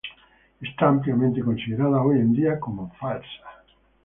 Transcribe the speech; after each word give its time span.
Está 0.59 0.87
ampliamente 0.87 1.43
considerada 1.43 2.01
hoy 2.01 2.15
en 2.17 2.33
día 2.33 2.59
como 2.59 2.91
falsa. 2.93 3.53